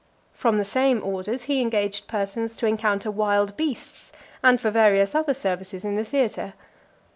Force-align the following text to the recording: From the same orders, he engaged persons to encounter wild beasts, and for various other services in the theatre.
From 0.33 0.57
the 0.57 0.65
same 0.65 1.03
orders, 1.03 1.43
he 1.43 1.61
engaged 1.61 2.07
persons 2.07 2.57
to 2.57 2.65
encounter 2.65 3.11
wild 3.11 3.55
beasts, 3.55 4.11
and 4.43 4.59
for 4.59 4.71
various 4.71 5.13
other 5.13 5.35
services 5.35 5.85
in 5.85 5.95
the 5.95 6.03
theatre. 6.03 6.55